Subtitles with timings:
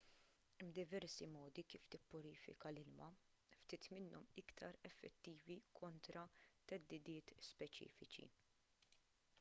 [0.59, 3.09] hemm diversi modi kif tippurifika l-ilma
[3.65, 6.27] ftit minnhom iktar effettivi kontra
[6.73, 8.29] theddidiet speċifiċi